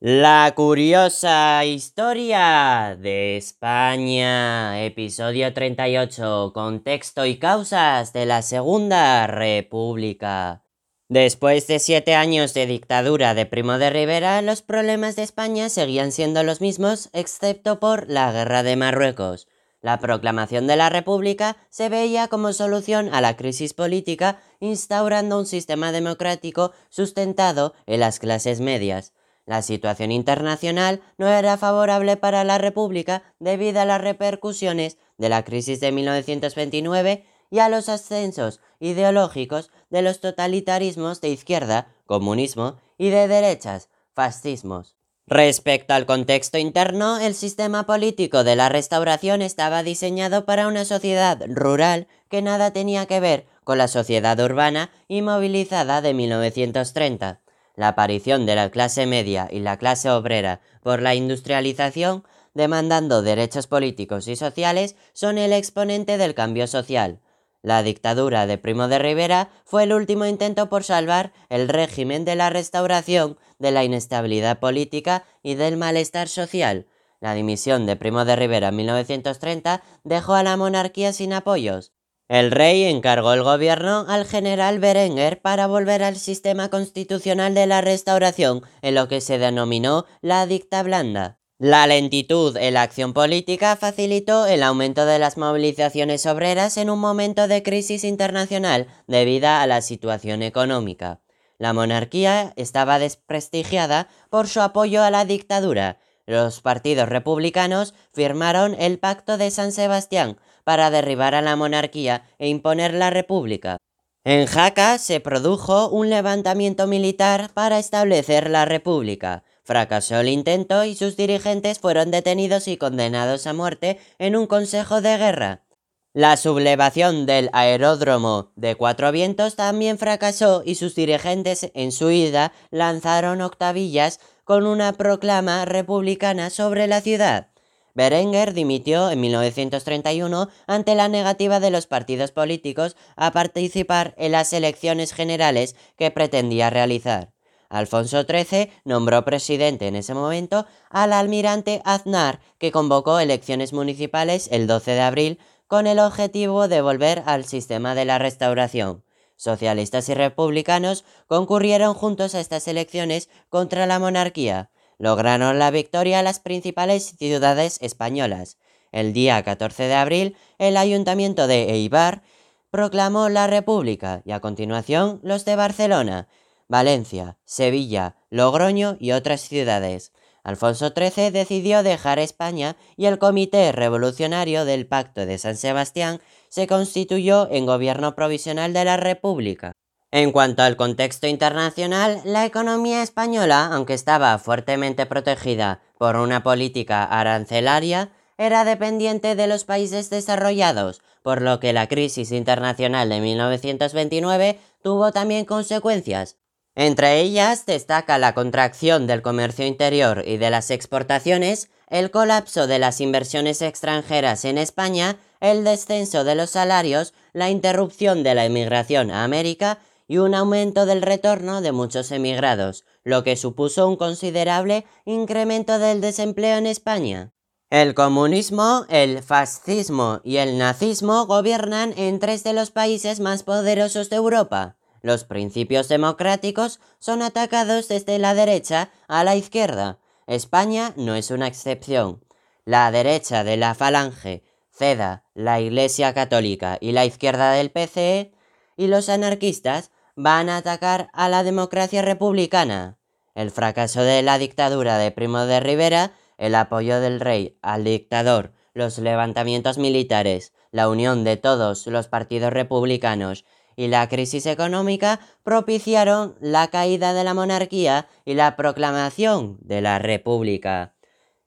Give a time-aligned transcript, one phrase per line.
[0.00, 10.62] La curiosa historia de España, episodio 38, contexto y causas de la Segunda República.
[11.08, 16.12] Después de siete años de dictadura de Primo de Rivera, los problemas de España seguían
[16.12, 19.48] siendo los mismos, excepto por la guerra de Marruecos.
[19.80, 25.46] La proclamación de la República se veía como solución a la crisis política, instaurando un
[25.46, 29.12] sistema democrático sustentado en las clases medias.
[29.48, 35.42] La situación internacional no era favorable para la República debido a las repercusiones de la
[35.42, 43.08] crisis de 1929 y a los ascensos ideológicos de los totalitarismos de izquierda, comunismo, y
[43.08, 44.96] de derechas, fascismos.
[45.26, 51.42] Respecto al contexto interno, el sistema político de la restauración estaba diseñado para una sociedad
[51.48, 57.40] rural que nada tenía que ver con la sociedad urbana y movilizada de 1930.
[57.78, 63.68] La aparición de la clase media y la clase obrera por la industrialización, demandando derechos
[63.68, 67.20] políticos y sociales, son el exponente del cambio social.
[67.62, 72.34] La dictadura de Primo de Rivera fue el último intento por salvar el régimen de
[72.34, 76.88] la restauración de la inestabilidad política y del malestar social.
[77.20, 81.92] La dimisión de Primo de Rivera en 1930 dejó a la monarquía sin apoyos.
[82.28, 87.80] El rey encargó el gobierno al general Berenguer para volver al sistema constitucional de la
[87.80, 91.38] restauración, en lo que se denominó la dicta blanda.
[91.58, 97.00] La lentitud en la acción política facilitó el aumento de las movilizaciones obreras en un
[97.00, 101.20] momento de crisis internacional debido a la situación económica.
[101.56, 105.98] La monarquía estaba desprestigiada por su apoyo a la dictadura.
[106.28, 112.48] Los partidos republicanos firmaron el Pacto de San Sebastián, para derribar a la monarquía e
[112.48, 113.78] imponer la república.
[114.24, 119.42] En Jaca se produjo un levantamiento militar para establecer la república.
[119.64, 125.00] Fracasó el intento y sus dirigentes fueron detenidos y condenados a muerte en un consejo
[125.00, 125.64] de guerra.
[126.12, 132.52] La sublevación del aeródromo de Cuatro Vientos también fracasó y sus dirigentes en su ida
[132.70, 134.18] lanzaron octavillas
[134.48, 137.48] con una proclama republicana sobre la ciudad.
[137.92, 144.54] Berenguer dimitió en 1931 ante la negativa de los partidos políticos a participar en las
[144.54, 147.30] elecciones generales que pretendía realizar.
[147.68, 154.66] Alfonso XIII nombró presidente en ese momento al almirante Aznar, que convocó elecciones municipales el
[154.66, 159.04] 12 de abril con el objetivo de volver al sistema de la restauración.
[159.38, 166.40] Socialistas y republicanos concurrieron juntos a estas elecciones contra la monarquía lograron la victoria las
[166.40, 168.58] principales ciudades españolas.
[168.92, 172.22] El día 14 de abril, el ayuntamiento de Eibar
[172.70, 176.28] proclamó la República y a continuación los de Barcelona,
[176.68, 180.12] Valencia, Sevilla, Logroño y otras ciudades.
[180.48, 186.66] Alfonso XIII decidió dejar España y el Comité Revolucionario del Pacto de San Sebastián se
[186.66, 189.72] constituyó en gobierno provisional de la República.
[190.10, 197.04] En cuanto al contexto internacional, la economía española, aunque estaba fuertemente protegida por una política
[197.04, 204.58] arancelaria, era dependiente de los países desarrollados, por lo que la crisis internacional de 1929
[204.82, 206.38] tuvo también consecuencias.
[206.80, 212.78] Entre ellas destaca la contracción del comercio interior y de las exportaciones, el colapso de
[212.78, 219.10] las inversiones extranjeras en España, el descenso de los salarios, la interrupción de la emigración
[219.10, 224.86] a América y un aumento del retorno de muchos emigrados, lo que supuso un considerable
[225.04, 227.32] incremento del desempleo en España.
[227.70, 234.10] El comunismo, el fascismo y el nazismo gobiernan en tres de los países más poderosos
[234.10, 234.77] de Europa.
[235.02, 239.98] Los principios democráticos son atacados desde la derecha a la izquierda.
[240.26, 242.24] España no es una excepción.
[242.64, 248.32] La derecha de la Falange, CEDA, la Iglesia Católica y la izquierda del PCE
[248.76, 252.98] y los anarquistas van a atacar a la democracia republicana.
[253.34, 258.52] El fracaso de la dictadura de Primo de Rivera, el apoyo del rey al dictador,
[258.74, 263.44] los levantamientos militares, la unión de todos los partidos republicanos
[263.78, 270.00] y la crisis económica propiciaron la caída de la monarquía y la proclamación de la
[270.00, 270.96] república.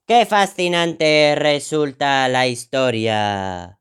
[0.07, 3.81] ¡Qué fascinante resulta la historia!